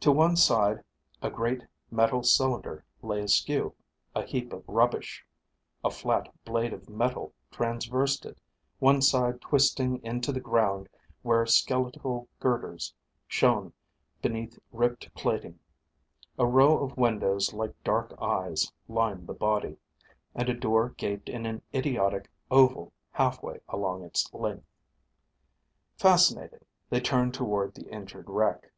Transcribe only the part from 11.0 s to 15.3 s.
where skeletal girders shown beneath ripped